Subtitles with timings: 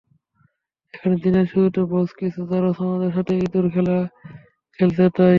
[0.93, 3.97] এখানে, দিনের শুরুতে বস, কিছু জারজ আমাদের সাথে ইঁদুর খেলা
[4.79, 5.29] খেলছে তাই?